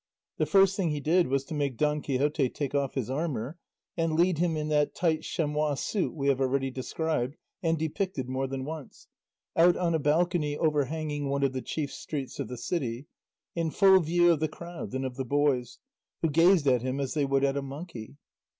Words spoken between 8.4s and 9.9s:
than once, out